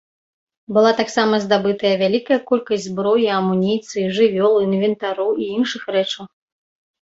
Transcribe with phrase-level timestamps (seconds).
[0.75, 6.25] Была таксама здабытая вялікая колькасць зброі, амуніцыі, жывёл, інвентару і іншых рэчаў.